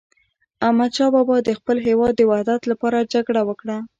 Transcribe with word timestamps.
احمد 0.67 0.91
شاه 0.97 1.09
بابا 1.15 1.35
د 1.43 1.49
خپل 1.59 1.77
هیواد 1.87 2.13
د 2.17 2.21
وحدت 2.29 2.61
لپاره 2.71 3.09
جګړه 3.13 3.41
وکړه. 3.49 3.77